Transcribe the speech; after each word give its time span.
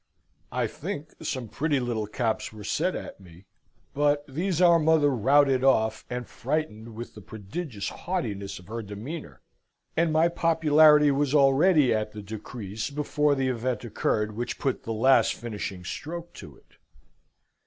I 0.51 0.65
think 0.65 1.13
some 1.21 1.47
pretty 1.47 1.79
little 1.79 2.07
caps 2.07 2.51
were 2.51 2.63
set 2.63 2.95
at 2.95 3.19
me. 3.19 3.45
But 3.93 4.25
these 4.27 4.59
our 4.59 4.79
mother 4.79 5.11
routed 5.11 5.63
off, 5.63 6.05
and 6.09 6.27
frightened 6.27 6.95
with 6.95 7.13
the 7.13 7.21
prodigious 7.21 7.89
haughtiness 7.89 8.57
of 8.57 8.65
her 8.65 8.81
demeanour; 8.81 9.41
and 9.95 10.11
my 10.11 10.27
popularity 10.27 11.11
was 11.11 11.35
already 11.35 11.93
at 11.93 12.13
the 12.13 12.23
decrease 12.23 12.89
before 12.89 13.35
the 13.35 13.49
event 13.49 13.83
occurred 13.83 14.35
which 14.35 14.57
put 14.57 14.81
the 14.85 14.91
last 14.91 15.35
finishing 15.35 15.83
stroke 15.85 16.33
to 16.33 16.57
it. 16.57 16.77